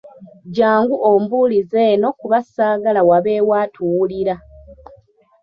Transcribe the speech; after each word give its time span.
Jangu 0.55 0.95
obimbuulize 1.09 1.79
eno 1.93 2.09
kuba 2.19 2.39
saagala 2.53 3.01
wabeewo 3.09 3.53
atuwulira. 3.63 4.35